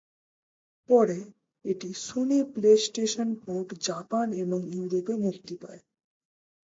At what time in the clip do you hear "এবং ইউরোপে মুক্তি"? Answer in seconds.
4.33-5.55